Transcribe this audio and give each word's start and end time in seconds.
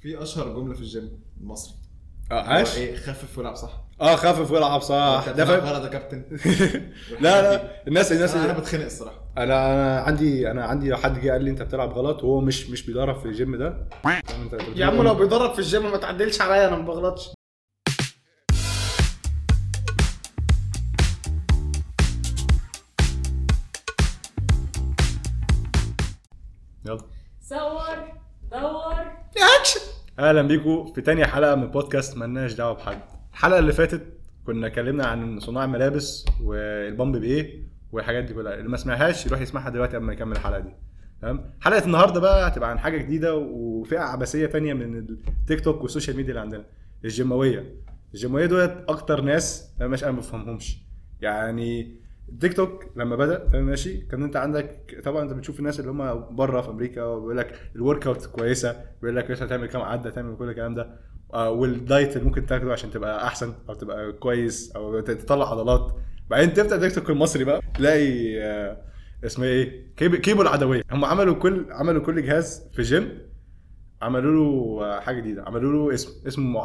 في 0.00 0.22
أشهر 0.22 0.48
جملة 0.48 0.74
في 0.74 0.80
الجيم 0.80 1.20
المصري. 1.40 1.74
آه 2.30 2.34
هو 2.34 2.38
عاش. 2.38 2.76
إيه 2.76 2.96
خفف 2.96 3.38
والعب 3.38 3.54
صح؟ 3.56 3.84
آه 4.00 4.16
خفف 4.16 4.50
والعب 4.50 4.80
صح. 4.80 5.24
ده 5.26 5.32
ده 5.32 5.44
فاهم 5.44 5.60
غلط 5.60 5.84
يا 5.84 5.88
كابتن. 5.88 6.24
لا 7.24 7.42
لا 7.42 7.86
الناس 7.88 8.12
الناس 8.12 8.34
أنا 8.34 8.44
أنا 8.44 8.58
بتخنق 8.58 8.84
الصراحة. 8.84 9.20
أنا 9.38 9.72
أنا 9.74 10.00
عندي 10.00 10.50
أنا 10.50 10.64
عندي 10.64 10.96
حد 10.96 11.20
جه 11.20 11.30
قال 11.30 11.44
لي 11.44 11.50
أنت 11.50 11.62
بتلعب 11.62 11.92
غلط 11.92 12.24
وهو 12.24 12.40
مش 12.40 12.70
مش 12.70 12.86
بيدرب 12.86 13.18
في 13.18 13.26
الجيم 13.26 13.56
ده. 13.56 13.88
يا 14.76 14.86
عم 14.86 15.02
لو 15.02 15.14
بيدرب 15.14 15.52
في 15.52 15.58
الجيم 15.58 15.90
ما 15.90 15.96
تعدلش 15.96 16.40
عليا 16.40 16.68
أنا 16.68 16.76
ما 16.76 16.84
بغلطش. 16.84 17.28
يلا. 26.86 26.98
صور. 27.40 28.12
دور. 28.50 28.92
اكشن 29.60 29.80
أهلا 30.18 30.42
بيكم 30.42 30.92
في 30.92 31.00
تاني 31.00 31.26
حلقة 31.26 31.54
من 31.54 31.66
بودكاست 31.66 32.16
ملناش 32.16 32.52
دعوة 32.52 32.72
بحد. 32.74 32.98
الحلقة 33.32 33.58
اللي 33.58 33.72
فاتت 33.72 34.02
كنا 34.46 34.66
اتكلمنا 34.66 35.06
عن 35.06 35.40
صناع 35.40 35.64
الملابس 35.64 36.24
والبامب 36.42 37.16
بإيه 37.16 37.62
والحاجات 37.92 38.24
دي 38.24 38.34
كلها. 38.34 38.54
اللي 38.54 38.68
ما 38.68 38.76
سمعهاش 38.76 39.26
يروح 39.26 39.40
يسمعها 39.40 39.70
دلوقتي 39.70 39.96
قبل 39.96 40.04
ما 40.04 40.12
يكمل 40.12 40.32
الحلقة 40.32 40.60
دي. 40.60 40.70
تمام؟ 41.22 41.50
حلقة 41.60 41.84
النهارده 41.84 42.20
بقى 42.20 42.48
هتبقى 42.48 42.70
عن 42.70 42.78
حاجة 42.78 42.96
جديدة 42.98 43.34
وفئة 43.36 43.98
عبثيه 44.00 44.46
تانية 44.46 44.74
من 44.74 44.98
التيك 44.98 45.60
توك 45.60 45.82
وال 45.82 45.91
social 45.91 46.16
media 46.16 46.30
اللي 46.30 46.40
عندنا. 46.40 46.64
الجيماوية. 47.04 47.74
الجيماوية 48.14 48.46
دولت 48.46 48.84
أكتر 48.88 49.20
ناس 49.20 49.70
أنا 49.80 49.88
مش 49.88 50.04
أنا 50.04 50.12
ما 50.12 50.18
بفهمهمش. 50.18 50.78
يعني 51.20 51.96
التيك 52.32 52.54
توك 52.54 52.84
لما 52.96 53.16
بدأ 53.16 53.60
ماشي؟ 53.60 53.96
كان 53.98 54.22
انت 54.22 54.36
عندك 54.36 55.00
طبعا 55.04 55.22
انت 55.22 55.32
بتشوف 55.32 55.58
الناس 55.58 55.80
اللي 55.80 55.90
هم 55.90 56.36
بره 56.36 56.60
في 56.60 56.68
أمريكا 56.70 57.02
وبيقول 57.04 57.36
لك 57.38 57.54
ال 57.76 58.06
workout 58.06 58.26
كويسة 58.26 58.76
بيقول 59.02 59.16
لك 59.16 59.30
مثلا 59.30 59.48
تعمل 59.48 59.66
كام 59.66 59.82
عدة 59.82 60.10
تعمل 60.10 60.36
كل 60.36 60.48
الكلام 60.48 60.74
ده. 60.74 61.08
آه، 61.34 61.50
وال 61.50 61.72
diet 61.72 62.16
اللي 62.16 62.24
ممكن 62.28 62.46
تاخده 62.46 62.72
عشان 62.72 62.90
تبقى 62.90 63.26
أحسن 63.26 63.54
أو 63.68 63.74
تبقى 63.74 64.12
كويس 64.12 64.72
أو 64.76 65.00
تطلع 65.00 65.50
عضلات. 65.50 65.92
بعدين 66.30 66.54
تفتح 66.54 66.76
تيك 66.76 66.94
توك 66.94 67.10
المصري 67.10 67.44
بقى 67.44 67.60
تلاقي 67.74 68.42
آه، 68.42 68.76
اسمه 69.24 69.44
إيه؟ 69.44 69.86
كيب- 69.96 70.16
كيبو 70.16 70.42
العدوية. 70.42 70.82
هم 70.90 71.04
عملوا 71.04 71.34
كل 71.34 71.66
عملوا 71.70 72.02
كل 72.02 72.22
جهاز 72.22 72.68
في 72.72 72.82
جيم 72.82 73.18
عملوا 74.02 74.32
له 74.32 74.84
آه، 74.86 75.00
حاجة 75.00 75.20
جديدة 75.20 75.42
عملوا 75.42 75.72
له 75.88 75.94
اسم 75.94 76.26
اسمه 76.26 76.62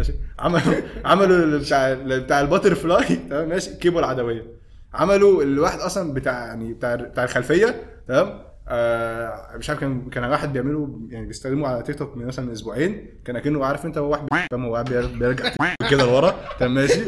ماشي. 0.00 0.12
عملوا 0.38 0.74
عملوا 1.04 1.58
بتاع 1.58 1.94
بتاع 1.94 2.40
ال 2.40 2.74
butterfly. 2.74 3.16
تمام 3.16 3.48
ماشي. 3.48 3.76
كيبو 3.76 3.98
العدويه 3.98 4.44
عملوا 4.94 5.42
الواحد 5.42 5.78
أصلا 5.78 6.14
بتاع 6.14 6.46
يعني 6.46 6.72
بتاع 6.72 6.94
بتاع 6.94 7.24
الخلفية. 7.24 7.84
تمام؟ 8.08 8.40
آه 8.68 9.56
مش 9.56 9.70
عارف 9.70 9.80
كان 9.80 10.10
كان 10.10 10.24
واحد 10.24 10.52
بيعمله 10.52 11.00
يعني 11.10 11.26
بيستخدمه 11.26 11.68
على 11.68 11.82
تيك 11.82 11.98
توك 11.98 12.16
من 12.16 12.26
مثلا 12.26 12.52
أسبوعين. 12.52 13.06
كان 13.24 13.36
أكنه 13.36 13.64
عارف 13.64 13.86
أنت 13.86 13.98
هو 13.98 14.10
واحد 14.10 14.26
فاهم 14.50 14.64
هو 14.64 14.84
بيرجع 15.18 15.52
كده 15.90 16.04
لورا. 16.04 16.34
تمام 16.60 16.74
ماشي. 16.74 17.00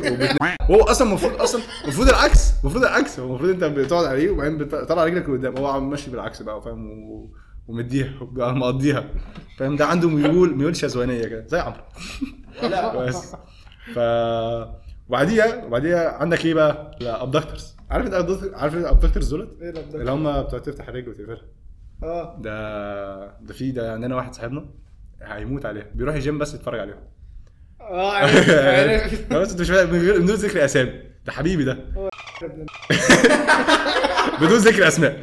وهو 0.68 0.82
أصلا 0.82 1.08
المفروض 1.08 1.40
أصلا 1.40 1.60
المفروض 1.84 2.08
العكس. 2.08 2.52
المفروض 2.60 2.84
العكس. 2.84 3.20
هو 3.20 3.26
المفروض 3.26 3.50
أنت 3.50 3.64
بتقعد 3.64 4.04
عليه 4.04 4.30
وبعدين 4.30 4.58
بتطلع 4.58 5.04
رجلك 5.04 5.28
لقدام. 5.28 5.58
هو 5.58 5.66
عم 5.66 5.90
ماشي 5.90 6.10
بالعكس 6.10 6.42
بقى 6.42 6.62
فاهم؟ 6.62 6.90
ومديها 7.68 8.12
مقضيها. 8.32 9.04
فاهم؟ 9.58 9.76
ده 9.76 9.86
عنده 9.86 10.08
ميول 10.08 10.56
ميول 10.56 10.76
شذوانيه 10.76 11.24
كده. 11.24 11.46
زي 11.46 11.58
عمرو. 11.58 11.80
بس. 12.98 13.36
ف 13.94 13.98
وبعديها 15.08 15.64
وبعديها 15.64 16.10
عندك 16.12 16.44
إيه 16.46 16.54
بقى؟ 16.54 16.90
ال 17.00 17.08
abductors 17.08 17.76
عارف 17.90 18.06
ال 18.06 18.11
abductors 18.11 18.54
عارف 18.54 18.74
ال 18.74 18.80
abductors 18.80 19.28
دولت؟ 19.30 19.62
إيه 19.62 19.70
ال 19.70 19.73
abductor؟ 19.73 20.00
اللي 20.00 20.10
هم 20.10 20.42
بتوع 20.42 20.58
تفتح 20.58 20.88
الرجل 20.88 21.08
وتقفلها. 21.08 21.42
آه. 22.02 22.36
ده 22.40 23.26
ده 23.40 23.54
في 23.54 23.70
ده 23.70 23.92
عندنا 23.92 24.16
واحد 24.16 24.34
صاحبنا 24.34 24.66
هيموت 25.22 25.66
عليها. 25.66 25.86
بيروح 25.94 26.14
الجيم 26.14 26.38
بس 26.38 26.54
يتفرج 26.54 26.80
عليهم 26.80 26.96
آه 27.80 28.12
عرفت- 28.16 28.50
عرفت. 28.50 29.32
بس 29.32 29.50
انت 29.50 29.60
مش 29.60 29.70
فاهم- 29.70 29.90
من 29.92 29.98
غير 30.00 30.20
بدون 30.20 30.36
ذكر 30.36 30.64
أسامي. 30.64 30.92
ده 31.26 31.32
حبيبي 31.32 31.64
ده. 31.64 31.72
بدون 34.40 34.58
ذكر 34.58 34.88
أسماء. 34.88 35.20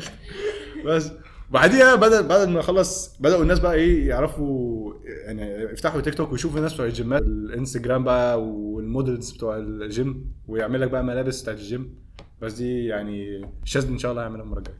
بس. 0.86 1.12
بعديها 1.52 1.96
بدأ 1.96 2.22
بعد 2.22 2.48
ما 2.48 2.62
خلص 2.62 3.18
بدأوا 3.20 3.42
الناس 3.42 3.60
بقى 3.60 3.74
إيه 3.74 4.08
يعرفوا 4.10 4.94
يعني 5.26 5.64
يفتحوا 5.64 6.02
تيك 6.02 6.14
توك 6.16 6.32
ويشوفوا 6.32 6.58
الناس 6.58 6.74
بتوع 6.74 6.86
الجيمات 6.86 7.22
الإنستجرام 7.22 8.04
بقى 8.04 8.44
وال 8.44 8.66
models 8.66 9.32
بتوع 9.32 9.58
الجيم 9.58 10.32
ويعمل 10.48 10.82
لك 10.82 10.90
بقى 10.90 11.04
ملابس 11.04 11.42
بتاعت 11.42 11.58
الجيم. 11.58 11.96
بس 12.42 12.54
دي 12.54 12.86
يعني 12.86 13.46
الشاذلي 13.64 13.94
إن 13.94 13.98
شاء 13.98 14.12
الله 14.12 14.22
هيعملها 14.22 14.44
المرة 14.44 14.60
الجاية. 14.60 14.76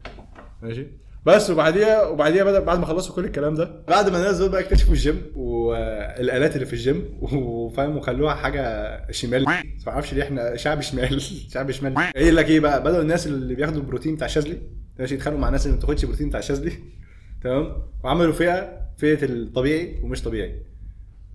ماشي؟ 0.62 0.86
بس 1.26 1.50
وبعديها 1.50 2.06
وبعديها 2.06 2.44
بدأ 2.44 2.60
بعد 2.60 2.78
ما 2.78 2.86
خلصوا 2.86 3.14
كل 3.14 3.24
الكلام 3.24 3.54
ده 3.54 3.82
بعد 3.88 4.08
ما 4.08 4.18
الناس 4.18 4.38
دول 4.38 4.48
بقى 4.50 4.60
اكتشفوا 4.60 4.92
الجيم 4.92 5.22
والآلات 5.36 6.54
اللي 6.54 6.66
في 6.66 6.72
الجيم 6.72 7.18
وفاهم 7.22 7.96
وخلوها 7.96 8.34
حاجة 8.34 9.06
شمال. 9.10 9.44
ما 9.44 9.62
أعرفش 9.88 10.14
ليه 10.14 10.22
إحنا 10.22 10.56
شعب 10.56 10.80
شمال 10.80 11.20
شعب 11.52 11.70
شمال. 11.70 11.94
قايل 12.16 12.36
لك 12.36 12.48
إيه 12.48 12.60
بقى؟ 12.60 12.82
بدأوا 12.82 13.02
الناس 13.02 13.26
اللي 13.26 13.54
بياخدوا 13.54 13.80
البروتين 13.80 14.14
بتاع 14.14 14.26
الشاذلي 14.26 14.58
ماشي 15.00 15.14
يتخانقوا 15.14 15.40
مع 15.40 15.46
الناس 15.48 15.66
اللي 15.66 15.76
ما 15.76 15.82
بتاخدش 15.82 16.04
بروتين 16.04 16.28
بتاع 16.28 16.40
الشاذلي. 16.40 16.72
تمام؟ 17.42 17.72
وعملوا 18.04 18.32
فئة 18.32 18.80
فئة 18.98 19.24
الطبيعي 19.24 20.00
ومش 20.02 20.22
طبيعي. 20.22 20.62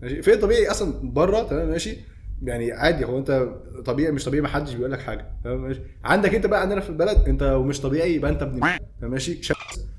ماشي؟ 0.02 0.22
فئة 0.22 0.34
الطبيعي 0.34 0.72
أصلا 0.72 0.94
بره 1.12 1.44
تمام؟ 1.44 1.70
ماشي؟ 1.70 1.98
يعني 2.44 2.72
عادي 2.72 3.06
هو 3.06 3.18
أنت 3.18 3.50
طبيعي 3.86 4.12
مش 4.12 4.26
طبيعي 4.26 4.42
ما 4.42 4.48
حدش 4.48 4.74
بيقول 4.74 4.92
لك 4.92 5.00
حاجة. 5.00 5.26
تمام؟ 5.44 5.62
ماشي؟ 5.62 5.80
عندك 6.04 6.36
أنت 6.36 6.46
بقى 6.46 6.62
عندنا 6.62 6.82
في 6.82 6.90
البلد 6.90 7.18
أنت 7.28 7.44
ومش 7.44 7.82
طبيعي 7.82 8.16
يبقى 8.16 8.32
أنت 8.32 8.42
ابن 8.42 8.62
ماشي؟ 9.02 9.42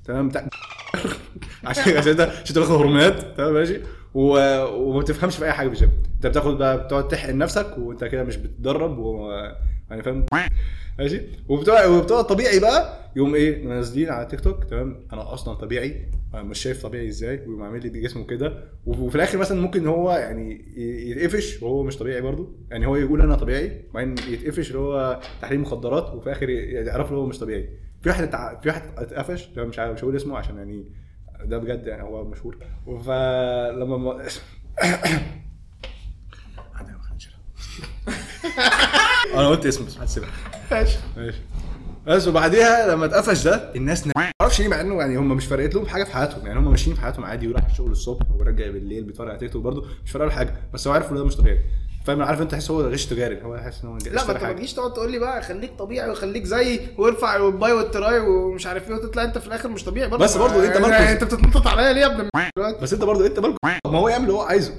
تمام؟ 0.04 0.28
بتاع 0.28 0.48
عشان 1.64 1.96
عشان 1.96 2.10
أنت 2.10 2.20
عشان 2.20 2.54
تاخد 2.54 2.70
هرمونات. 2.70 3.36
تمام؟ 3.36 3.54
ماشي. 3.54 3.80
وما 4.14 5.02
تفهمش 5.02 5.36
في 5.36 5.44
أي 5.44 5.52
حاجة 5.52 5.68
في 5.68 5.74
الجيم. 5.74 5.90
أنت 6.16 6.26
بتاخد 6.26 6.58
بقى 6.58 6.84
بتقعد 6.84 7.08
تحقن 7.08 7.38
نفسك 7.38 7.78
وأنت 7.78 8.04
كده 8.04 8.24
مش 8.24 8.36
بتتدرب. 8.36 8.98
يعني 9.90 10.02
فاهم؟ 10.02 10.26
ماشي. 10.98 11.20
وبتوع 11.48 11.86
وبتوع 11.86 12.20
الطبيعي 12.20 12.60
بقى 12.60 13.10
يقوم 13.16 13.34
إيه؟ 13.34 13.64
نازلين 13.64 14.08
على 14.10 14.26
تيك 14.26 14.40
توك 14.40 14.64
تمام؟ 14.64 15.06
أنا 15.12 15.34
أصلا 15.34 15.54
طبيعي 15.54 16.10
أنا 16.34 16.42
مش 16.42 16.58
شايف 16.58 16.82
طبيعي 16.82 17.08
إزاي 17.08 17.38
ويقوم 17.38 17.62
عامل 17.62 17.82
لي 17.82 17.88
بجسمه 17.88 18.26
كده. 18.26 18.64
وفي 18.86 19.16
الآخر 19.16 19.38
مثلا 19.38 19.60
ممكن 19.60 19.86
هو 19.86 20.12
يعني 20.12 20.64
يتقفش 21.10 21.62
وهو 21.62 21.82
مش 21.82 21.96
طبيعي 21.96 22.20
برضه. 22.20 22.56
يعني 22.70 22.86
هو 22.86 22.96
يقول 22.96 23.20
أنا 23.20 23.34
طبيعي 23.36 23.84
وبعدين 23.90 24.14
يتقفش 24.28 24.68
اللي 24.68 24.78
هو 24.78 25.20
تحريم 25.42 25.62
مخدرات 25.62 26.14
وفي 26.14 26.26
الآخر 26.26 26.48
يعرف 26.48 27.10
إن 27.10 27.16
هو 27.16 27.26
مش 27.26 27.38
طبيعي. 27.38 27.68
في 28.02 28.08
واحد 28.08 28.30
في 28.62 28.68
واحد 28.68 28.82
اتقفش 28.96 29.48
ده 29.56 29.64
مش 29.64 29.78
عارف 29.78 29.92
مش 29.92 30.04
هقول 30.04 30.16
اسمه 30.16 30.38
عشان 30.38 30.56
يعني 30.56 30.84
ده 31.44 31.58
بجد 31.58 31.86
يعني 31.86 32.02
هو 32.02 32.24
مشهور. 32.24 32.58
فلما 32.86 33.96
ما... 34.04 34.28
عندنا 36.74 36.98
خنجرة. 36.98 37.36
أنا 39.36 39.48
قلت 39.48 39.66
اسمه 39.66 39.86
بس 39.86 39.98
هتسيبها 39.98 40.28
ماشي. 40.70 40.98
ماشي. 41.16 41.38
بس 42.06 42.28
وبعديها 42.28 42.94
لما 42.94 43.04
اتقفش 43.06 43.42
ده 43.44 43.72
الناس 43.76 44.06
ما 44.06 44.12
أعرفش 44.40 44.60
ليه 44.60 44.68
مع 44.68 44.80
إنه 44.80 44.94
يعني 45.00 45.16
هم 45.16 45.28
مش 45.28 45.46
فارقت 45.46 45.74
لهم 45.74 45.86
حاجة 45.86 46.04
في 46.04 46.12
حياتهم. 46.12 46.46
يعني 46.46 46.58
هم 46.58 46.70
ماشيين 46.70 46.96
في 46.96 47.02
حياتهم 47.02 47.24
عادي 47.24 47.48
وراح 47.48 47.64
الشغل 47.70 47.90
الصبح 47.90 48.26
ورجع 48.38 48.66
بالليل 48.70 49.04
بيتفرج 49.04 49.28
على 49.28 49.38
تيك 49.38 49.52
توك 49.52 49.62
برضه 49.62 49.84
مش 50.04 50.10
فارق 50.10 50.24
له 50.24 50.30
حاجة. 50.30 50.54
بس 50.74 50.86
هو 50.88 50.92
عارف 50.94 51.10
ان 51.10 51.16
ده 51.16 51.24
مش 51.24 51.36
طبيعي. 51.36 51.58
فاهم؟ 52.06 52.22
عارف 52.22 52.40
أنت 52.42 52.50
تحس 52.50 52.70
هو 52.70 52.80
غش 52.80 53.06
تجاري. 53.06 53.42
هو 53.42 53.56
حاسس 53.56 53.82
إن 53.84 53.88
هو 53.88 53.98
لا 54.12 54.24
ما 54.24 54.32
أنت 54.32 54.42
ما 54.42 54.52
تجيش 54.52 54.72
تقعد 54.74 54.92
تقول 54.92 55.12
لي 55.12 55.18
بقى 55.18 55.42
خليك 55.42 55.72
طبيعي 55.78 56.10
وخليك 56.10 56.44
زيي 56.44 56.80
وارفع 56.98 57.36
ال 57.36 57.48
bi 57.48 57.72
وال 57.72 57.91
tri 57.91 58.20
ومش 58.20 58.66
عارف 58.66 58.88
إيه 58.88 58.94
وتطلع 58.94 59.24
أنت 59.24 59.38
في 59.38 59.46
الآخر 59.46 59.68
مش 59.68 59.84
طبيعي. 59.84 60.08
برضه 60.08 60.24
بس 60.24 60.36
برضه 60.36 60.64
أنت 60.64 60.74
يعني 60.74 60.80
مركز. 60.86 61.02
أنت 61.10 61.24
بتتنطط 61.24 61.66
عليا 61.66 61.92
ليه 61.92 62.00
يا 62.00 62.06
ابن 62.06 62.28
بس 62.82 62.92
أنت 62.92 63.04
برضه 63.04 63.26
أنت 63.26 63.36
طب 63.40 63.56
ما 63.64 63.98
هو 63.98 64.08
يعمل 64.08 64.22
اللي 64.24 64.32
هو 64.34 64.42
عايزه. 64.42 64.72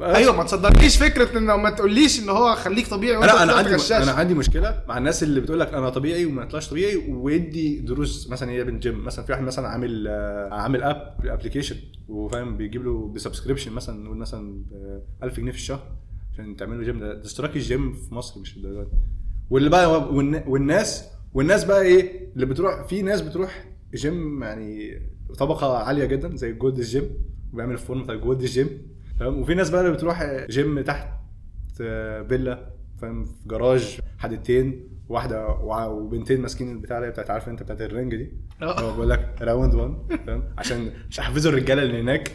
أيوه 0.00 0.36
ما 0.36 0.44
تصدقنيش 0.44 0.96
فكرة 0.96 1.38
إن 1.38 1.44
ما 1.46 1.70
تقوليش 1.70 2.20
إن 2.22 2.28
هو 2.28 2.54
خليك 2.54 2.86
طبيعي 2.88 3.16
وأنت 3.16 3.30
أنا 3.30 3.42
أنا 3.42 3.52
عندي 3.52 3.74
غشاش. 3.74 4.02
أنا 4.02 4.12
عندي 4.12 4.34
مشكلة 4.34 4.82
مع 4.88 4.98
الناس 4.98 5.22
اللي 5.22 5.40
بتقول 5.40 5.60
لك 5.60 5.74
أنا 5.74 5.90
طبيعي 5.90 6.26
وما 6.26 6.42
يطلعش 6.42 6.68
طبيعي 6.70 6.96
ويدي 6.96 7.78
دروس 7.78 8.30
مثلا 8.30 8.50
هي 8.50 8.64
بالجيم 8.64 9.04
مثلا 9.04 9.24
في 9.24 9.32
واحد 9.32 9.42
مثلا 9.42 9.68
عامل 9.68 10.06
آه، 10.08 10.48
عامل 10.54 10.82
app 10.82 11.14
application 11.24 11.76
وفاهم 12.08 12.56
بيجيب 12.56 12.84
له 12.84 13.08
ب 13.14 13.19
subscription 13.19 13.72
مثلا 13.72 14.04
نقول 14.04 14.16
مثلا 14.16 14.62
ب 14.70 15.02
1000 15.24 15.36
جنيه 15.40 15.50
في 15.50 15.56
الشهر 15.58 15.92
عشان 16.32 16.56
تعمل 16.56 16.78
له 16.78 16.84
جيم 16.84 17.00
ده 17.00 17.20
اشتراك 17.24 17.56
الجيم 17.56 17.92
في 17.92 18.14
مصر 18.14 18.40
مش 18.40 18.56
الدرجات 18.56 18.86
دي. 18.86 18.96
واللي 19.50 19.70
بقى 19.70 20.04
والن- 20.12 20.42
والناس 20.48 21.04
والناس 21.34 21.64
بقى 21.64 21.82
إيه 21.82 22.28
اللي 22.34 22.46
بتروح 22.46 22.86
في 22.86 23.02
ناس 23.02 23.20
بتروح 23.20 23.64
جيم 23.94 24.42
يعني 24.42 25.02
طبقة 25.38 25.76
عالية 25.78 26.04
جدا 26.04 26.36
زي 26.36 26.52
جولد 26.52 26.78
الجيم 26.78 27.10
وبيعمل 27.52 27.72
ال 27.72 27.78
form 27.78 28.02
بتاع 28.02 28.14
جولد 28.14 28.40
الجيم 28.40 28.68
تمام 29.22 29.40
وفي 29.40 29.54
ناس 29.54 29.70
بقى 29.70 29.80
اللي 29.80 29.92
بتروح 29.92 30.24
جيم 30.50 30.80
تحت 30.80 31.08
فيلا 31.76 32.70
فاهم؟ 33.02 33.24
في 33.24 33.30
جراج 33.46 33.98
حدتين 34.18 34.88
واحدة 35.08 35.48
وبنتين 35.88 36.40
ماسكين 36.40 36.70
البتاع 36.70 36.98
اللي 36.98 37.10
بتاعت 37.10 37.30
عارف 37.30 37.48
انت 37.48 37.62
بتاعت 37.62 37.80
ال 37.82 37.88
ring 37.88 38.14
دي؟ 38.16 38.32
آه. 38.62 38.80
هو 38.80 38.94
بقول 38.94 39.10
لك 39.10 39.34
round 39.40 39.74
1 39.74 39.94
فاهم؟ 40.26 40.44
عشان 40.58 40.92
مش 41.10 41.18
يحفزوا 41.18 41.52
الرجالة 41.52 41.82
اللي 41.82 42.00
هناك. 42.00 42.32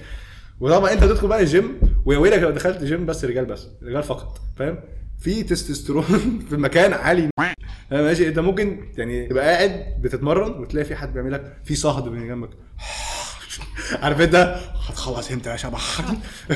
وطبعا 0.59 0.93
انت 0.93 1.03
تدخل 1.03 1.27
بقى 1.27 1.41
الجيم 1.41 1.79
ويا 2.05 2.17
ويلك 2.17 2.39
لو 2.39 2.49
دخلت 2.49 2.83
جيم 2.83 3.05
بس 3.05 3.25
رجال 3.25 3.45
بس 3.45 3.67
رجال 3.83 4.03
فقط 4.03 4.41
فاهم؟ 4.55 4.79
في 5.19 5.43
تستوستيرون 5.43 6.03
في 6.49 6.55
المكان 6.55 6.93
عالي. 6.93 7.29
فاهم 7.37 7.55
ماشي. 7.91 8.27
انت 8.27 8.39
ممكن 8.39 8.79
يعني 8.97 9.27
تبقى 9.27 9.45
قاعد 9.45 10.01
بتتمرن 10.01 10.51
وتلاقي 10.61 10.85
في 10.85 10.95
حد 10.95 11.13
بيعمل 11.13 11.31
لك 11.31 11.57
في 11.63 11.75
صهد 11.75 12.07
من 12.11 12.27
جنبك. 12.27 12.49
عارف 14.03 14.21
انت؟ 14.21 14.59
هتخلص 14.87 15.31
إمتى 15.31 15.49
يا 15.49 15.55
شبح 15.55 16.01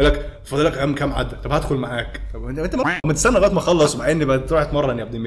لك 0.00 0.40
فاضل 0.44 0.64
لك 0.64 0.72
كام 0.74 0.94
كام 0.94 1.12
عدى 1.12 1.36
طب 1.44 1.52
هدخل 1.52 1.74
معاك. 1.74 2.20
طب 2.34 2.44
انت 2.44 2.76
ما 3.06 3.12
تستنى 3.12 3.32
لغاية 3.38 3.52
ما 3.52 3.58
اخلص 3.58 3.96
مع 3.96 4.10
اني 4.10 4.24
بتروح 4.24 4.60
اتمرن 4.62 4.98
يا 4.98 5.02
ابن 5.04 5.20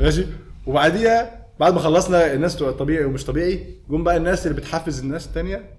ماشي؟ 0.00 0.26
وبعديها 0.66 1.46
بعد 1.60 1.74
ما 1.74 1.80
خلصنا 1.80 2.32
الناس 2.32 2.56
طبيعي 2.56 3.04
ومش 3.04 3.24
طبيعي 3.24 3.74
جم 3.90 4.04
بقى 4.04 4.16
الناس 4.16 4.46
اللي 4.46 4.60
بتحفز 4.60 5.00
الناس 5.00 5.26
التانية 5.26 5.70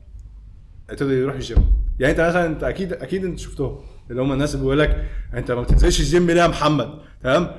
ابتدوا 0.90 1.12
يروحوا 1.12 1.40
الجيم. 1.40 1.74
يعني 2.00 2.12
انت 2.12 2.22
مثلا 2.22 2.46
انت 2.46 2.64
أكيد 2.64 2.94
أكيد 2.94 3.26
انت 3.26 3.40
شفتهم. 3.40 3.80
اللي 4.12 4.22
هم 4.22 4.34
الناس 4.34 4.54
اللي 4.54 4.64
بيقول 4.64 4.80
لك 4.80 5.06
أنت 5.34 5.52
ما 5.52 5.62
بتنزلش 5.62 6.00
الجيم 6.00 6.32
ليه 6.32 6.42
يا 6.42 6.48
محمد؟ 6.48 6.90
تمام؟ 7.24 7.52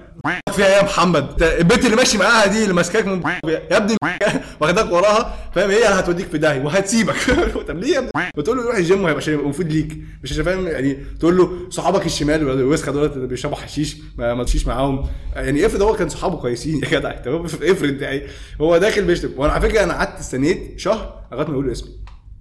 فيها 0.53 0.69
يا 0.69 0.83
محمد. 0.83 1.43
البنت 1.43 1.85
اللي 1.85 1.97
ماشي 1.97 2.19
معاها 2.19 2.47
دي 2.47 2.63
اللي 2.63 2.75
ماسكاك 2.75 3.07
من 3.07 3.23
يا 3.45 3.77
ابني 3.77 3.97
واخداك 4.61 4.93
وراها. 4.93 5.35
فاهم؟ 5.55 5.71
هي 5.71 5.85
هتوديك 5.85 6.29
في 6.29 6.39
داهية 6.39 6.63
وهتسيبك. 6.65 7.15
طب 7.69 7.79
ليه 7.79 7.95
يا 7.95 7.99
ابني؟ 7.99 8.31
بتقول 8.37 8.57
له 8.57 8.67
روح 8.67 8.77
الجيم 8.77 9.05
وهيبقى 9.05 9.37
مفيد 9.37 9.73
ليك. 9.73 9.99
مش 10.23 10.33
عشان 10.33 10.45
فاهم؟ 10.45 10.67
يعني 10.67 10.99
تقول 11.21 11.37
له 11.37 11.71
صحابك 11.71 12.07
الشمال 12.07 12.49
والوسخه 12.49 12.93
دول 12.93 13.07
اللي 13.07 13.27
بيشربوا 13.27 13.57
حشيش 13.57 13.97
ما 14.19 14.45
تمشيش 14.45 14.67
معاهم. 14.67 15.07
يعني 15.37 15.67
افرض 15.67 15.83
هو 15.83 15.95
كان 15.97 16.09
صحابه 16.09 16.37
كويسين 16.37 16.83
يا 16.83 16.89
جدع. 16.89 17.11
انت 17.17 17.27
افرض 17.63 18.03
يعني 18.03 18.23
هو 18.61 18.79
داخل 18.79 19.05
بيشتم. 19.05 19.31
وأنا 19.37 19.53
على 19.53 19.69
فكرة 19.69 19.83
أنا 19.85 19.93
قعدت 19.95 20.19
استنيت 20.21 20.79
شهر 20.81 21.21
لغاية 21.33 21.47
ما 21.47 21.53
يقولوا 21.53 21.73
اسمي. 21.73 21.91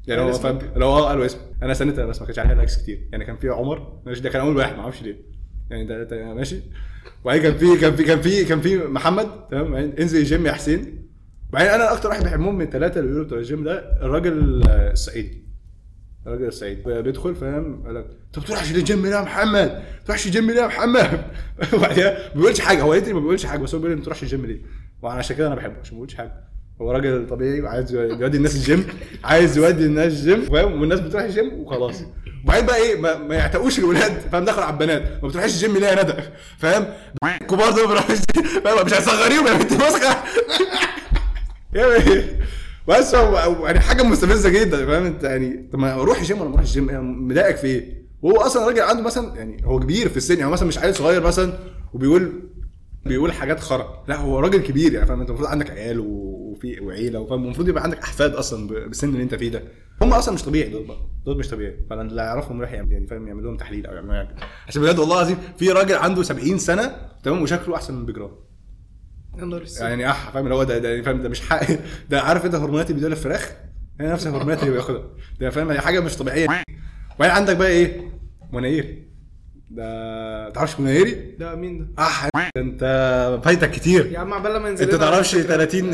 يعني 0.08 0.22
هو 0.22 0.34
فاهم؟ 0.34 0.60
لو 0.76 0.88
هو 0.88 1.06
قالوا 1.06 1.26
اسمي 1.26 1.42
أنا 1.64 1.72
استنيت 1.72 2.00
بس 2.00 2.20
ما 2.20 2.26
كانش 2.26 2.40
عليها 2.40 2.56
likes 2.56 2.78
كتير. 2.78 3.08
يعني 3.12 3.26
كان 3.26 3.38
في 3.38 3.50
عمر 3.50 4.02
ماشي 4.06 4.22
ده 4.22 4.30
كان 4.30 4.42
أول 4.42 4.58
واحد 4.58 4.76
ما 4.76 4.82
أعرفش 4.82 5.02
ليه. 5.02 5.16
يعني 5.70 5.86
ده, 5.86 6.04
ده 6.04 6.34
ماشي. 6.34 6.60
وبعدين 7.24 7.44
كان 7.44 7.58
في 7.58 7.78
كان 7.78 7.96
في 7.96 8.04
كان 8.04 8.22
في 8.22 8.46
كان 8.46 8.62
في 8.62 8.78
محمد 8.78 9.48
تمام؟ 9.52 9.76
انزل 9.76 10.20
الجيم 10.20 10.46
يا 10.46 10.52
حسين. 10.52 11.08
وبعدين 11.50 11.70
أنا 11.72 11.94
أكتر 11.94 12.10
واحد 12.10 12.24
بحبهم 12.24 12.56
من 12.56 12.66
الثلاثه 12.66 13.00
اللي 13.00 13.08
بيقولوا 13.08 13.26
بتوع 13.28 13.38
الجيم 13.38 13.64
ده 13.64 13.80
الراجل 14.02 14.64
آه، 14.68 14.92
الصعيدي. 14.92 15.44
الراجل 16.28 16.46
الصعيدي. 16.46 17.02
بيدخل 17.02 17.36
فاهم؟ 17.36 17.84
قال 17.86 17.96
لك 17.96 18.06
انت 18.06 18.38
ما 18.38 18.44
بتروحش 18.44 18.72
الجيم 18.72 19.06
ليه 19.06 19.16
يا 19.16 19.22
محمد؟ 19.22 19.72
ما 19.72 19.84
بتروحش 20.04 20.28
الجيم 20.28 20.52
ليه 20.52 20.62
يا 20.62 20.68
محمد؟ 20.68 21.26
وبعدين 21.74 22.04
ما 22.04 22.34
بيقولش 22.36 22.60
حاجة. 22.60 22.82
هو 22.82 22.92
ما 22.94 23.00
بيقولش 23.00 23.46
حاجة 23.46 23.60
بس 23.60 23.76
هو 23.76 23.80
بيقول 23.80 23.92
لي 23.92 23.96
ما 23.96 24.02
بتروحش 24.02 24.24
الجيم 24.24 24.46
ليه؟ 24.46 24.62
وعشان 25.02 25.36
كده 25.36 25.48
أنا 25.48 25.56
بحبه 25.56 25.80
عشان 25.80 25.94
ما 25.94 25.96
بيقولش 25.96 26.16
حاجة. 26.16 26.51
هو 26.82 26.92
راجل 26.92 27.28
طبيعي 27.30 27.62
وعايز 27.62 27.94
يودي 27.94 28.38
الناس 28.38 28.56
الجيم 28.56 28.88
عايز 29.24 29.58
يودي 29.58 29.86
الناس 29.86 30.12
الجيم 30.14 30.42
فاهم؟ 30.42 30.82
والناس 30.82 31.00
بتروح 31.00 31.24
الجيم 31.24 31.54
وخلاص. 31.60 31.96
وبعدين 32.44 32.66
بقى 32.66 32.78
إيه؟ 32.78 33.02
ما, 33.02 33.18
ما 33.18 33.36
يعتقوش 33.36 33.80
الولاد 33.80 34.12
فاهم؟ 34.32 34.46
دخلوا 34.46 34.66
على 34.66 34.74
البنات. 34.74 35.24
ما 35.24 35.28
بتروحش 35.30 35.54
الجيم 35.54 35.78
ليه 35.78 35.88
يا 35.88 36.04
ندى 36.04 36.14
فاهم؟ 36.58 36.86
الكبار 37.42 37.70
دول 37.72 37.82
ما 37.82 37.88
بيروحوش 37.88 38.18
فاهم؟ 38.64 38.86
مش 38.86 38.94
هتصغريهم 38.94 39.48
يا 39.48 39.54
بنت 39.54 39.74
مسخة. 39.74 40.18
بس 42.88 43.16
هو 43.16 43.66
يعني 43.66 43.80
حاجة 43.80 44.04
مستفزة 44.04 44.50
جدا 44.50 44.86
فاهم؟ 44.86 45.06
انت 45.06 45.24
يعني 45.24 45.70
طب 45.74 45.80
ما 45.80 45.94
أروح 45.94 46.20
الجيم 46.20 46.38
ولا 46.42 46.50
ما 46.50 46.56
أروحش 46.56 46.70
الجيم 46.70 46.90
يعني 46.90 47.04
مضايقك 47.04 47.58
في 47.58 47.68
إيه؟ 47.68 48.02
وهو 48.22 48.38
أصلا 48.42 48.66
راجل 48.68 48.82
عنده 48.82 49.04
مثلا 49.04 49.36
يعني 49.36 49.58
هو 49.66 49.80
كبير 49.80 50.10
في 50.10 50.18
السن 50.18 50.40
يعني 50.40 50.52
مثلا 50.52 50.68
مش 50.68 50.78
عيل 50.78 50.96
صغير 50.96 51.24
مثلا 51.24 51.54
وبيقول 51.94 52.32
بيقول 53.06 53.34
حاجات 53.34 53.60
خرا. 53.60 54.04
لا 54.08 54.16
هو 54.16 54.40
راجل 54.40 54.62
كبير 54.62 54.94
يعني 54.94 55.06
فاهم؟ 55.08 55.20
انت 55.20 55.30
المفروض 55.30 55.50
عندك 55.50 55.70
عيال 55.70 56.00
و- 56.00 56.41
وفي 56.62 56.80
وعيلة 56.80 57.20
وفاهم 57.20 57.44
المفروض 57.44 57.70
يبقى 57.70 57.84
عندك 57.84 58.00
أحفاد 58.00 58.36
أصلا 58.36 58.68
بالسن 58.68 59.10
اللي 59.10 59.24
أنت 59.24 59.36
فيه 59.36 59.50
ده. 59.50 59.64
هم 60.02 60.14
أصلا 60.14 60.34
مش 60.36 60.44
طبيعي 60.44 60.70
دول 60.70 60.88
بقى. 60.88 60.98
دول 61.26 61.38
مش 61.38 61.48
طبيعي. 61.48 61.78
فأنا 61.90 62.02
اللي 62.02 62.22
أعرفهم 62.22 62.64
يعمل 62.64 62.92
يعني 62.92 63.08
فاهم 63.08 63.28
يعمل 63.28 63.44
لهم 63.44 63.58
تحليل 63.58 63.86
أو 63.86 63.96
يعمل 63.96 64.16
حاجة. 64.16 64.36
عشان 64.68 64.82
بجد 64.82 65.00
والله 65.00 65.16
العظيم 65.16 65.38
في 65.58 65.70
راجل 65.72 65.96
عنده 65.96 66.24
70 66.24 66.58
سنة 66.58 66.96
تمام 67.24 67.42
وشكله 67.42 67.76
أحسن 67.76 67.94
من 67.94 68.06
بيج 68.06 68.18
رامي 68.18 68.34
يا 69.38 69.46
نهار 69.46 69.64
أسود. 69.64 69.82
يعني 69.82 70.10
أح 70.10 70.30
فاهم 70.32 70.44
اللي 70.44 70.56
هو 70.56 70.64
ده, 70.64 70.78
ده 70.78 70.90
يعني 70.90 71.04
فاهم 71.04 71.22
ده 71.22 71.30
مش 71.30 71.42
حق 71.42 71.66
ده 72.10 72.22
عارف 72.22 72.46
أنت 72.46 72.56
هرمونات 72.56 72.90
اللي 72.90 73.02
بيديها 73.02 73.18
الفراخ؟ 73.18 73.52
هي 74.00 74.08
نفس 74.08 74.28
الهرمونات 74.28 74.60
اللي 74.60 74.72
بياخدها. 74.72 75.04
ده 75.40 75.50
فاهم 75.50 75.72
حاجة 75.74 76.00
مش 76.00 76.18
طبيعية. 76.18 76.48
وبعدين 77.16 77.36
عندك 77.36 77.58
بقى 77.58 77.68
إيه؟ 77.68 78.12
مناير 78.52 79.08
ده 79.76 80.50
تعرفش 80.50 80.80
منايري 80.80 81.36
ده 81.40 81.56
مين 81.56 81.78
ده؟ 81.80 82.04
اح 82.04 82.26
ده 82.26 82.42
انت 82.58 82.84
فايتك 83.44 83.72
كتير. 83.72 84.06
يا 84.12 84.20
عم 84.20 84.34
عبال 84.34 84.58
ما 84.58 84.70
ينزل 84.70 84.84
انت 84.84 84.96
تعرفش 84.96 85.36
على 85.36 85.44
فكرة. 85.44 85.56
30 85.56 85.92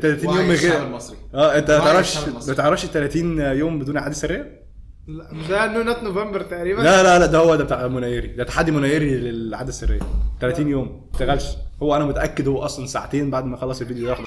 30 0.00 0.24
يوم 0.24 0.48
من 0.48 0.54
غير 0.54 0.82
المصري. 0.82 1.16
آه 1.34 1.58
انت 1.58 1.68
تعرفش. 1.68 2.18
ما 2.48 2.54
تعرفش 2.54 2.86
30 2.86 3.38
يوم 3.40 3.78
بدون 3.78 3.96
اعاده 3.96 4.14
سرية؟ 4.14 4.60
لا 5.08 5.32
مش 5.32 5.46
ده 5.46 5.66
نو 5.66 5.82
نوت 5.82 6.02
نوفمبر 6.02 6.40
تقريبا. 6.42 6.82
لا 6.82 7.02
لا 7.02 7.18
لا 7.18 7.26
ده 7.26 7.38
هو 7.38 7.56
ده 7.56 7.64
بتاع 7.64 7.88
منايري 7.88 8.28
ده 8.28 8.44
تحدي 8.44 8.70
منايري 8.70 9.14
للعاده 9.18 9.68
السرية. 9.68 10.00
30 10.40 10.68
يوم. 10.68 10.86
ما 10.86 11.12
اشتغلش 11.14 11.44
هو 11.82 11.96
أنا 11.96 12.04
متأكد 12.04 12.48
هو 12.48 12.58
أصلا 12.64 12.86
ساعتين 12.86 13.30
بعد 13.30 13.44
ما 13.44 13.56
خلص 13.56 13.80
الفيديو 13.80 14.04
ده 14.06 14.10
ياخد 14.10 14.24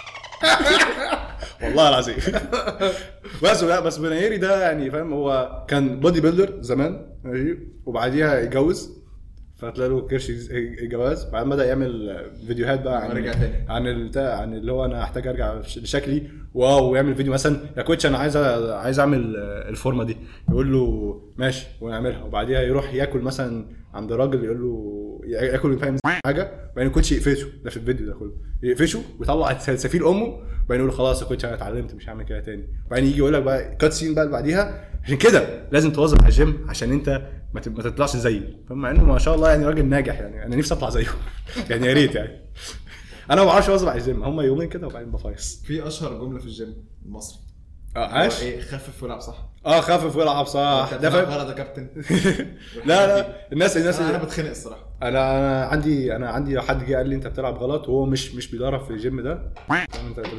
والله 1.64 1.90
العظيم. 1.90 2.16
بس 3.44 3.64
لا 3.64 3.80
بس 3.80 4.00
منايري 4.00 4.38
ده 4.38 4.62
يعني 4.62 4.92
فاهم 4.92 5.14
هو 5.14 5.64
كان 5.68 6.00
bodybuilder 6.00 6.62
زمان 6.62 7.06
ماشي؟ 7.24 7.58
وبعديها 7.86 8.44
اتجوز 8.44 9.04
فتلاقي 9.58 9.90
له 9.90 10.02
كرش 10.08 10.30
الجواز 10.52 11.26
بعدين 11.30 11.50
بدأ 11.50 11.66
يعمل 11.66 12.22
فيديوهات 12.48 12.82
بقى 12.82 13.04
عن 13.04 13.12
رجع 13.12 13.34
تاني. 13.34 13.66
عن 13.70 13.88
البتاع 13.88 14.38
عن 14.42 14.54
اللي 14.54 14.72
هو 14.72 14.86
أنا 14.86 15.04
هحتاج 15.04 15.28
أرجع 15.28 15.54
لشكلي 15.60 16.24
wow 16.54 16.92
ويعمل 16.92 17.16
فيديو 17.16 17.34
مثلا 17.34 17.58
يا 17.78 17.82
كوتش 17.82 18.06
أنا 18.06 18.18
عايز 18.18 18.38
عايز 18.38 19.00
أعمل 19.00 19.36
الفورمة 19.70 20.04
دي. 20.04 20.18
يقول 20.50 20.74
له 20.74 21.22
ماشي 21.38 21.68
ونعملها. 21.82 22.24
وبعديها 22.24 22.62
يروح 22.62 22.94
ياكل 22.94 23.20
مثلا 23.20 23.66
عند 23.94 24.12
راجل 24.12 24.44
يقول 24.44 24.62
له 24.62 25.20
ياكل 25.26 25.80
فاهم 25.80 25.98
حاجة 26.06 26.72
بعدين 26.76 26.88
الكوتش 26.88 27.12
يقفشه. 27.12 27.48
ده 27.64 27.70
في 27.70 27.78
الفيديو 27.78 28.08
ده 28.08 28.14
كله. 28.14 28.34
يقفشه 28.64 29.02
ويطلع 29.20 29.58
سنسفيل 29.58 30.10
أمه 30.10 30.40
بعدين 30.70 30.86
يقول 30.86 30.92
خلاص 30.98 31.22
يا 31.22 31.28
كوتش 31.28 31.46
أنا 31.46 31.54
اتعلمت 31.54 31.94
مش 31.94 32.10
هعمل 32.10 32.26
كده 32.26 32.40
تاني. 32.40 32.68
بعدين 32.92 33.06
يجي 33.06 33.18
يقول 33.18 33.34
لك 33.34 33.44
بقى 33.44 33.76
cutscene 33.76 34.14
بقى 34.16 34.24
اللي 34.24 34.34
بعديها 34.34 34.90
عشان 35.04 35.18
كده 35.18 35.70
لازم 35.72 35.92
تواظب 35.92 36.18
على 36.22 36.30
الجيم 36.30 36.66
عشان 36.70 36.92
أنت 36.92 37.22
ما 37.54 37.62
تطلعش 37.62 38.18
زيي 38.18 38.58
فاهم 38.70 38.82
مع 38.82 38.92
إنه 38.92 39.04
ما 39.04 39.18
شاء 39.20 39.36
الله 39.36 39.50
يعني 39.50 39.66
راجل 39.66 39.86
ناجح 39.86 40.20
يعني. 40.20 40.46
أنا 40.46 40.56
نفسي 40.56 40.74
أطلع 40.74 40.90
زيه. 40.90 41.08
يعني 41.70 41.88
يا 41.88 41.94
ريت 41.94 42.16
يعني. 42.16 42.42
أنا 43.32 43.42
ما 43.42 43.48
بعرفش 43.48 43.70
أواظب 43.70 43.88
على 43.88 44.00
الجيم. 44.00 44.24
هم 44.24 44.42
يومين 44.42 44.70
كده 44.70 44.88
وبعدين 44.88 45.12
بفايص. 45.12 45.64
في 45.66 45.88
أشهر 45.88 46.26
جملة 46.26 46.40
في 46.40 46.46
الجيم؟ 46.46 46.74
المصري. 47.06 47.40
آه 47.96 48.08
عاش 48.08 48.42
إيه 48.42 48.62
خفف 48.62 49.04
والعب 49.04 49.20
صح؟ 49.22 49.36
آه 49.66 49.82
خفف 49.82 50.16
والعب 50.16 50.46
صح. 50.46 50.90
انت 50.94 51.02
ده 51.02 51.10
فاهم 51.10 51.26
غلط 51.26 51.50
يا 51.50 51.54
كابتن. 51.54 51.88
لا 52.86 53.08
لا 53.08 53.52
الناس 53.54 53.78
الناس 53.78 54.00
أنا 54.00 54.10
أنا 54.10 54.24
بتخنق 54.24 54.50
الصراحة. 54.50 54.94
أنا 55.04 55.38
أنا 55.38 55.66
عندي 55.66 56.16
أنا 56.16 56.30
عندي 56.30 56.62
حد 56.62 56.86
جه 56.86 56.96
قال 56.96 57.10
لي 57.10 57.16
أنت 57.16 57.28
بتلعب 57.28 57.58
غلط 57.58 57.90
وهو 57.90 58.06
مش 58.06 58.36
مش 58.36 58.52
بيدرب 58.52 58.84
في 58.84 58.92
الجيم 58.92 59.22
ده. 59.22 59.54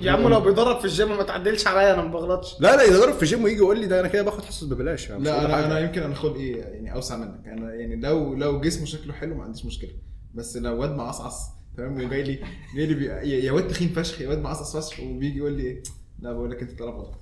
يا 0.03 0.13
عم 0.13 0.29
لو 0.29 0.41
بيدرب 0.41 0.79
في 0.79 0.85
الجيم 0.85 1.17
ما 1.17 1.23
تعدلش 1.23 1.67
عليا 1.67 1.95
أنا 1.95 2.03
ما 2.03 2.11
بغلطش. 2.11 2.61
لا 2.61 2.77
لا 2.77 2.83
يدرب 2.83 3.15
في 3.15 3.23
الجيم 3.23 3.45
ويجي 3.45 3.57
يقول 3.59 3.79
لي 3.81 3.87
ده 3.87 4.01
أنا 4.01 4.09
كده 4.09 4.23
باخد 4.23 4.45
حصص 4.45 4.65
ببلاش 4.65 5.11
يعني 5.11 5.23
لا 5.23 5.45
أنا. 5.45 5.67
أنا 5.67 5.79
يمكن 5.79 6.03
أنا 6.03 6.15
خلقي 6.15 6.49
يعني 6.49 6.95
أوسع 6.95 7.17
منك. 7.17 7.47
أنا 7.47 7.75
يعني 7.75 7.97
لو 7.97 8.35
لو 8.35 8.61
جسمه 8.61 8.87
شكله 8.87 9.13
حلو 9.13 9.35
ما 9.35 9.45
عنديش 9.45 9.65
مشكلة. 9.65 9.91
بس 10.35 10.57
لو 10.57 10.81
واد 10.81 10.91
معصعص 10.91 11.51
تمام؟ 11.77 12.05
وجاي 12.05 12.23
لي 12.23 12.39
جاي 12.77 12.87
لي 12.87 13.45
يا 13.45 13.53
واد 13.53 13.69
تخين 13.69 13.89
فشخ 13.89 14.21
يا 14.21 14.29
واد 14.29 14.39
معصعص 14.39 14.77
فشخ 14.77 15.01
وبيجي 15.01 15.39
يقول 15.39 15.53
لي 15.53 15.63
إيه؟ 15.63 15.83
لا 16.25 16.33
بقول 16.33 16.51
لك 16.51 16.63
انت 16.63 16.71
بتلعب 16.73 16.95
غلط. 16.95 17.15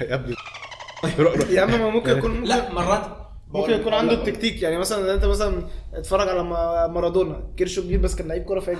يا 0.00 0.14
ابني. 0.14 0.34
يا 1.50 1.60
عم 1.62 1.70
ما 1.70 1.90
ممكن 1.90 2.18
يكون 2.18 2.44
لا 2.44 2.72
مرات 2.72 3.06
ممكن 3.48 3.72
يكون 3.72 3.94
عنده 3.94 4.12
التكتيك. 4.14 4.62
يعني 4.62 4.78
مثلا 4.78 5.14
أنت 5.14 5.24
مثلا 5.24 5.62
اتفرج 5.94 6.28
على 6.28 6.42
ما- 6.42 6.86
مارادونا 6.86 7.40
كرشه 7.56 7.82
كبير 7.82 8.00
بس 8.00 8.14
كان 8.14 8.28
لعيب 8.28 8.42
كورة 8.44 8.60
فاجر. 8.60 8.78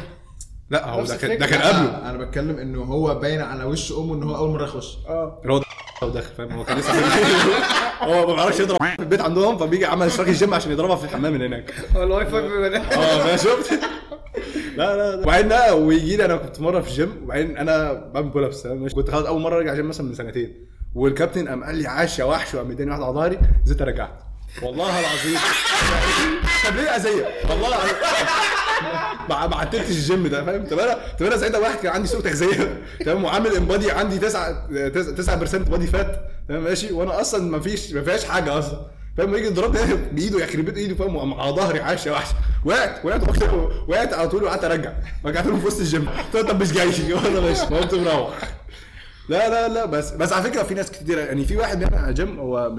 لا 0.71 0.91
هو 0.91 1.05
ده 1.05 1.17
كان 1.17 1.38
ده. 1.38 1.47
كان 1.47 1.61
قبله. 1.62 1.79
أنا 1.81 2.11
أنا 2.11 2.19
بتكلم 2.19 2.59
إنه 2.59 2.83
هو 2.83 3.14
باين 3.14 3.41
على 3.41 3.64
وش 3.64 3.93
أمه 3.93 4.14
إن 4.14 4.23
هو 4.23 4.37
أول 4.37 4.50
مرة 4.50 4.64
يخش. 4.64 4.99
آه. 5.09 5.41
اللي 5.43 5.53
هو 6.03 6.09
داخل 6.09 6.35
فاهم؟ 6.37 6.53
هو 6.53 6.64
كان 6.64 6.79
لسه 6.79 6.93
هو 8.09 8.26
ما 8.26 8.35
بيعرفش 8.35 8.61
يضرب 8.61 8.79
في 8.83 8.99
البيت 9.03 9.21
عندهم 9.21 9.59
فبيجي 9.59 9.85
عمل 9.87 10.07
اشتراك 10.07 10.29
الجيم 10.29 10.55
عشان 10.55 10.73
يضربها 10.73 10.97
في 10.97 11.05
الحمام 11.05 11.33
من 11.33 11.43
هناك. 11.43 11.75
هو 11.97 12.03
الواي 12.03 12.26
فاي 12.26 12.76
آه. 12.76 13.25
ما 13.26 13.37
شفت؟ 13.37 13.81
لا 14.76 14.97
لا 14.97 15.23
وبعدين 15.23 15.49
لا 15.49 15.73
ويجي 15.73 16.16
لي 16.16 16.25
أنا 16.25 16.37
كنت 16.37 16.61
مرة 16.61 16.81
في 16.81 16.88
الجيم 16.88 17.21
وبعدين 17.25 17.57
أنا 17.57 17.93
بعمل 17.93 18.28
pull 18.28 18.44
ups 18.44 18.66
كنت 18.66 19.11
خلاص 19.11 19.26
أول 19.26 19.40
مرة 19.40 19.57
أرجع 19.57 19.75
جيم 19.75 19.88
مثلا 19.88 20.07
من 20.07 20.14
سنتين. 20.14 20.66
والكابتن 20.95 21.49
قام 21.49 21.64
قال 21.64 21.75
لي 21.76 21.87
عاش 21.88 22.19
يا 22.19 22.25
وحش 22.25 22.54
وقام 22.54 22.69
مداني 22.69 22.90
واحدة 22.90 23.04
على 23.04 23.14
ظهري 23.14 23.38
نزلت 23.64 23.83
رجعت. 23.83 24.21
والله 24.62 25.00
العظيم. 25.00 25.38
طب 26.69 26.76
ليه 26.76 26.83
أذية؟ 26.97 27.26
والله 27.50 27.76
ما 29.28 29.57
عدلتش 29.57 29.90
الجيم 29.90 30.26
ده 30.26 30.45
فاهم؟ 30.45 30.66
طب 30.66 30.78
أنا 30.78 30.99
طب 31.21 31.26
أنا 31.26 31.37
ساعتها 31.37 31.59
واحد 31.59 31.78
كان 31.78 31.93
عندي 31.93 32.09
سوء 32.09 32.21
تغذية 32.21 32.83
تمام؟ 33.04 33.25
وعامل 33.25 33.57
InBody 33.56 33.90
عندي 33.90 34.19
9 34.19 34.66
9% 34.69 35.57
body 35.56 35.87
fat 35.87 36.21
تمام؟ 36.49 36.62
ماشي؟ 36.64 36.93
وأنا 36.93 37.21
أصلا 37.21 37.43
ما 37.50 37.61
فيش 37.61 37.93
ما 37.93 38.02
فيهاش 38.02 38.25
حاجة 38.25 38.59
أصلا. 38.59 38.78
فاهم؟ 39.16 39.35
يجي 39.35 39.47
يضربني 39.47 39.80
بإيده 40.12 40.44
يخرب 40.44 40.64
بيت 40.64 40.76
إيده 40.76 40.94
فاهم؟ 40.94 41.35
على 41.35 41.56
ظهري 41.56 41.80
عاش 41.80 42.06
وحش. 42.06 42.28
وقعت 42.64 43.04
وقعت 43.04 43.42
وقعت- 43.88 44.12
على 44.14 44.28
طول 44.28 44.44
وقعدت 44.44 44.64
أرجع. 44.64 44.92
رجعت 45.25 45.47
له 45.47 45.56
في 45.56 45.66
وسط 45.66 45.80
الجيم. 45.80 46.09
قلت 46.35 46.37
طب 46.50 46.61
مش 46.62 46.73
جاي. 46.73 47.12
ولا 47.14 47.40
ماشي. 47.40 47.66
قمت 47.66 47.94
مروح. 47.94 48.38
لا 49.28 49.49
لا 49.49 49.68
لا 49.75 49.85
بس 49.87 50.12
بس 50.12 50.33
على 50.33 50.42
فكرة 50.50 50.62
في 50.62 50.75
ناس 50.75 50.90
كتير 50.90 51.18
يعني 51.18 51.44
في 51.44 51.56
واحد 51.56 51.94
على 51.94 52.14
جيم 52.14 52.38
هو 52.38 52.76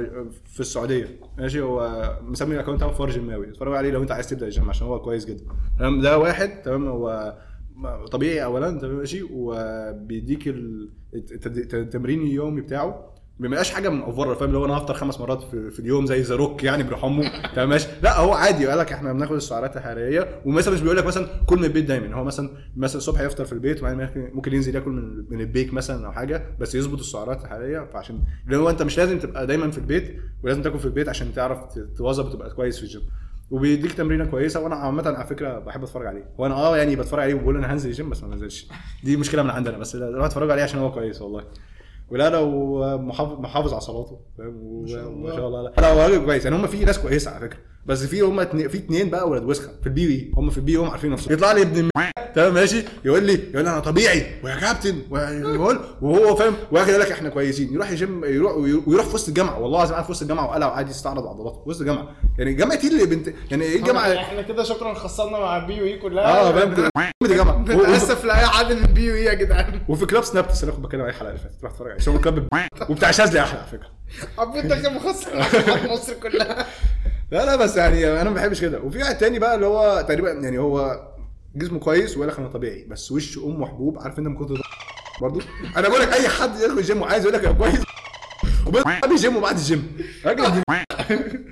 في 0.54 0.60
السعودية. 0.60 1.20
ماشي؟ 1.38 1.62
هو 1.62 2.10
مسمي 2.22 2.56
ال 2.56 2.58
account 2.59 2.78
بتاعه 2.78 2.92
فار 2.92 3.10
جيماوي. 3.10 3.50
اتفرج 3.50 3.76
عليه 3.76 3.90
لو 3.92 4.02
أنت 4.02 4.12
عايز 4.12 4.28
تبدأ 4.28 4.46
الجيم 4.46 4.70
عشان 4.70 4.88
هو 4.88 5.02
كويس 5.02 5.26
جدا. 5.26 5.44
تمام؟ 5.80 6.02
ده 6.02 6.18
واحد 6.18 6.62
تمام؟ 6.62 6.88
هو 6.88 7.36
طبيعي 8.12 8.44
اولا 8.44 8.72
تمام؟ 8.80 8.96
ماشي؟ 8.96 9.24
وبيديك 9.32 10.48
ال- 10.48 10.90
الت- 11.16 11.46
الت- 11.48 11.74
التمرين 11.74 12.22
اليومي 12.22 12.62
بتاعه. 12.62 13.15
ما 13.40 13.48
بيبقاش 13.48 13.72
حاجة 13.72 13.90
مأفوره 13.90 14.34
فاهم؟ 14.34 14.48
اللي 14.48 14.58
هو 14.58 14.66
أنا 14.66 14.78
هفطر 14.78 14.94
خمس 14.94 15.20
مرات 15.20 15.42
في, 15.44 15.72
في 15.72 15.80
اليوم 15.80 16.06
زي 16.06 16.22
The 16.22 16.36
Rock 16.36 16.64
يعني 16.64 16.84
بيروح 16.84 17.04
امه 17.06 17.52
تمام 17.56 17.70
ماشي؟ 17.70 17.88
لا 18.04 18.20
هو 18.20 18.34
عادي. 18.34 18.68
قال 18.68 18.80
لك 18.80 18.92
إحنا 18.94 19.14
بناخد 19.14 19.36
السعرات 19.36 19.78
الحرارية 19.78 20.42
ومثلا 20.46 20.74
مش 20.74 20.82
بيقول 20.82 20.98
لك 20.98 21.06
مثلا 21.06 21.28
كل 21.46 21.58
من 21.58 21.64
البيت 21.66 21.86
دايما. 21.86 22.16
هو 22.16 22.24
مثلا 22.24 22.50
مثلا 22.78 22.98
الصبح 22.98 23.22
يفطر 23.22 23.46
في 23.46 23.54
البيت 23.54 23.80
وبعدين 23.80 24.10
ممكن- 24.34 24.54
ينزل 24.54 24.76
ياكل 24.76 24.92
من 24.92 25.26
من 25.30 25.42
البيك 25.42 25.74
مثلا 25.74 26.06
أو 26.08 26.12
حاجة 26.12 26.44
بس 26.60 26.76
يظبط 26.76 27.00
السعرات 27.00 27.42
الحرارية. 27.42 27.90
فعشان 27.94 28.20
اللي 28.46 28.58
هو 28.58 28.70
أنت 28.70 28.82
مش 28.82 28.98
لازم 28.98 29.20
تبقى 29.20 29.48
دايما 29.48 29.72
في 29.72 29.78
البيت 29.78 30.16
ولازم 30.44 30.62
تاكل 30.62 30.80
في 30.80 30.86
البيت 30.86 31.10
عشان 31.10 31.34
تعرف 31.34 31.66
ت- 31.66 31.80
تواظب 31.98 32.26
وتبقى 32.26 32.50
كويس 32.50 32.78
في 32.78 32.84
الجيم. 32.84 33.02
وبيديك 33.52 33.92
تمرينة 33.94 34.26
كويسة. 34.26 34.60
وأنا 34.60 34.76
عامة 34.76 35.08
على 35.08 35.26
فكرة 35.28 35.60
بحب 35.60 35.84
أتفرج 35.84 36.06
عليه. 36.08 36.26
وأنا 36.38 36.56
آه 36.56 36.78
يعني 36.78 36.96
بتفرج 36.96 37.24
عليه 37.24 37.34
وبقول 37.34 37.58
أنا 37.58 37.74
هنزل 37.74 37.90
الجيم 37.90 38.10
بس 38.10 38.24
ما 38.24 38.30
بنزلش. 38.30 38.68
دي 39.04 39.18
مشكلة 39.18 39.44
من 39.44 39.50
عندنا 39.50 39.78
بس 39.78 39.96
اتفرج 39.96 40.52
عليه 40.52 40.64
عشان 40.64 40.80
هو 40.80 40.92
كويس 40.92 41.22
والله. 41.22 41.44
ولا 42.10 42.30
لو 42.30 42.80
محافظ 42.98 43.40
محافظ 43.40 43.72
على 43.74 43.82
صلاته 43.82 44.20
فاهم؟ 44.38 44.58
و- 44.64 44.86
شاء 44.88 45.08
الله. 45.08 45.30
ما 45.30 45.36
شاء 45.36 45.48
الله. 45.48 45.62
لا. 45.62 45.74
لا 45.78 45.94
هو 45.94 46.00
راجل 46.02 46.26
كويس. 46.26 46.46
يعني 46.46 46.56
هم 46.58 46.68
في 46.68 46.86
ناس 46.86 47.00
كويسة 47.00 47.32
على 47.32 47.40
فكرة. 47.50 47.60
بس 47.86 48.04
في 48.04 48.22
هم 48.22 48.40
اتنين 48.40 48.68
في 48.68 48.78
اتنين 48.78 49.10
بقى 49.10 49.30
ولاد 49.30 49.44
وسخة. 49.44 49.70
في 49.82 49.88
ال 49.88 50.08
BUE. 50.08 50.32
هم 50.38 50.50
في 50.50 50.58
البي 50.58 50.76
هم 50.76 50.90
عارفين 50.90 51.12
نفسهم. 51.12 51.34
يطلع 51.34 51.52
لي 51.52 51.62
ابن 51.62 51.90
تمام 52.36 52.54
ماشي؟ 52.54 52.84
يقول 53.06 53.24
لي 53.24 53.34
يقول 53.34 53.64
لي 53.64 53.70
أنا 53.70 53.80
طبيعي 53.80 54.26
ويا 54.44 54.56
كابتن 54.56 55.02
ويقول 55.10 55.80
وهو 56.02 56.36
فاهم. 56.36 56.54
واخد 56.72 56.90
يقول 56.90 57.02
لك 57.02 57.12
إحنا 57.12 57.30
كويسين. 57.30 57.74
يروح 57.74 57.92
يجيم 57.92 58.26
يروح 58.26 58.56
ويروح 58.88 59.06
في 59.06 59.16
وسط 59.16 59.28
الجامعة. 59.28 59.60
والله 59.60 59.78
العظيم 59.78 59.94
قاعد 59.94 60.06
في 60.06 60.12
وسط 60.12 60.22
الجامعة 60.22 60.46
وقلع 60.48 60.68
وقاعد 60.68 60.90
يستعرض 60.90 61.28
عضلاته. 61.28 61.64
في 61.64 61.70
وسط 61.70 61.80
الجامعة. 61.82 62.08
يعني 62.38 62.54
جامعة 62.54 62.76
إيه 62.84 62.88
اللي 62.88 63.06
بنت 63.06 63.34
يعني 63.52 63.64
إيه 63.64 63.78
الجامعة؟ 63.80 64.14
إحنا 64.16 64.42
كده 64.42 64.64
شكرا 64.64 64.94
خلصنا 64.94 65.32
مع 65.40 65.58
ال 65.58 65.74
BUE 65.78 65.98
كلها. 65.98 66.24
آه 66.26 66.52
فاهم. 66.52 66.90
دي 67.24 67.36
جامعة. 67.36 67.56
و- 67.56 67.60
و- 67.60 67.64
بنتاسف 67.64 68.26
لاي 68.26 68.46
حد 68.46 68.72
من 68.74 68.86
ال 68.86 69.06
BUE 69.06 69.24
يا 69.24 69.34
جدعان. 69.34 69.82
وفي 69.90 70.06
كلاب 70.06 70.24
سناب 70.24 70.50
لسه 70.50 70.72
كنت 70.72 70.86
بتكلم 70.86 71.02
عليه 71.02 71.12
الحلقة 71.12 71.30
اللي 71.30 71.40
فاتت. 71.42 71.56
تروح 71.62 71.72
تتفرج 71.74 71.92
عليه. 71.92 72.00
شغل 72.02 72.18
كلاب 72.22 72.48
وبتاع 72.90 73.12
شاذلي 73.12 73.40
أحلى 73.40 73.60
على 73.60 73.68
فكرة. 73.68 73.88
عبيط 74.38 74.66
ده 74.66 74.76
كان 74.82 74.94
مخسر 74.96 75.30
مصر 75.94 76.14
كلها. 76.14 76.66
لا 77.36 77.46
لا 77.46 77.56
بس 77.56 77.78
يعني 77.78 78.22
أنا 78.22 78.30
ما 78.30 78.36
بحبش 78.36 78.62
كده. 78.62 78.80
وفي 78.80 78.98
واحد 78.98 79.18
تاني 79.18 79.40
بقى 79.40 79.56
اللي 79.56 79.66
هو 79.66 80.06
تقريبا 80.08 80.32
يعني 80.32 80.58
هو 80.58 81.02
جسمه 81.56 81.80
كويس 81.80 82.12
ويقول 82.12 82.28
لك 82.28 82.40
أنا 82.40 82.48
طبيعي 82.48 82.86
بس 82.90 83.12
وش 83.12 83.38
امه 83.38 83.66
حبوب 83.68 84.00
عارف 84.00 84.20
أنت 84.20 84.28
من 84.28 84.36
كتر 84.46 84.62
برضه. 85.22 85.42
أنا 85.78 85.90
بقول 85.90 86.02
لك 86.02 86.14
أي 86.14 86.28
حد 86.30 86.56
يدخل 86.60 86.78
الجيم 86.78 87.02
وعايز 87.02 87.24
يقول 87.26 87.36
لك 87.38 87.46
أنا 87.46 87.54
كويس 87.54 87.80
وبيدخل 88.68 89.12
الجيم 89.12 89.36
وبعد 89.38 89.56
الجيم. 89.58 89.98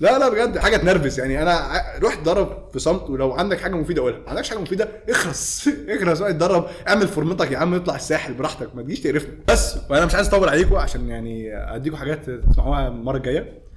لا 0.00 0.18
لا 0.18 0.28
بجد 0.28 0.58
حاجة 0.58 0.76
تنرفز. 0.76 1.18
يعني 1.20 1.42
أنا 1.42 1.82
روح 2.02 2.12
اتدرب 2.12 2.68
في 2.72 2.78
صمت 2.78 3.10
ولو 3.10 3.32
عندك 3.32 3.60
حاجة 3.60 3.74
مفيدة 3.74 4.02
قولها. 4.02 4.18
ما 4.18 4.28
عندكش 4.30 4.48
حاجة 4.50 4.58
مفيدة؟ 4.58 4.88
اخرس. 5.08 5.70
اخرس 5.88 6.20
روح 6.20 6.28
اتدرب 6.28 6.66
اعمل 6.88 7.08
فورمتك 7.08 7.50
يا 7.52 7.58
عم 7.58 7.74
اطلع 7.74 7.94
الساحل 7.96 8.34
براحتك 8.34 8.76
ما 8.76 8.82
تجيش 8.82 9.00
تقرفني. 9.00 9.32
بس 9.48 9.76
وأنا 9.90 10.06
مش 10.06 10.14
عايز 10.14 10.28
أطول 10.28 10.48
عليكم 10.48 10.76
عشان 10.76 11.08
يعني 11.08 11.56
اديكم 11.74 11.96
حاجات 11.96 12.30
تسمعوها 12.30 12.88
المرة 12.88 13.16
الجاية. 13.16 13.69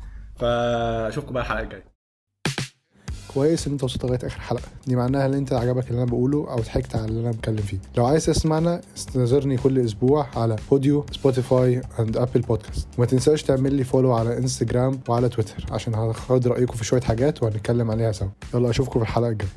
فأشوفكم 0.43 1.33
بقى 1.33 1.43
الحلقة 1.43 1.61
الجاية. 1.63 1.93
كويس 3.33 3.67
إن 3.67 3.73
أنت 3.73 3.83
وصلت 3.83 4.05
لغاية 4.05 4.19
آخر 4.23 4.39
حلقة. 4.39 4.67
دي 4.87 4.95
معناها 4.95 5.25
إن 5.25 5.33
أنت 5.33 5.53
عجبك 5.53 5.89
اللي 5.89 6.03
أنا 6.03 6.11
بقوله 6.11 6.51
أو 6.51 6.59
ضحكت 6.59 6.95
على 6.95 7.05
اللي 7.05 7.21
أنا 7.21 7.31
بتكلم 7.31 7.57
فيه. 7.57 7.77
لو 7.97 8.05
عايز 8.05 8.25
تسمعنا 8.25 8.81
استنظرني 8.97 9.57
كل 9.57 9.79
أسبوع 9.79 10.27
على 10.35 10.55
بوديو 10.71 11.05
Spotify 11.11 11.81
and 11.99 12.17
Apple 12.17 12.41
Podcast 12.41 12.87
وما 12.97 13.05
تنساش 13.05 13.43
تعمل 13.43 13.73
لي 13.73 13.83
follow 13.83 14.13
على 14.13 14.37
انستجرام 14.37 14.99
وعلى 15.09 15.29
تويتر 15.29 15.65
عشان 15.71 15.95
هاخد 15.95 16.47
رأيكم 16.47 16.73
في 16.73 16.85
شوية 16.85 17.01
حاجات 17.01 17.43
وهنتكلم 17.43 17.91
عليها 17.91 18.11
سوا. 18.11 18.27
يلا 18.53 18.69
أشوفكم 18.69 18.99
في 18.99 19.05
الحلقة 19.05 19.29
الجاية. 19.29 19.49